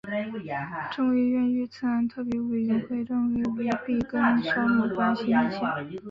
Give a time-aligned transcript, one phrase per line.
[0.91, 3.55] 众议院遇刺案特别委员会认为鲁
[3.85, 5.99] 比跟山姆关系密切。